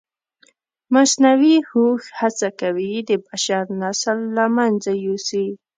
مصنوعي 0.93 1.55
هوښ 1.69 2.03
هڅه 2.19 2.49
کوي 2.59 2.93
د 3.09 3.11
بشر 3.27 3.63
نسل 3.81 4.19
له 4.37 4.45
منځه 4.57 4.91
یوسي. 5.05 5.47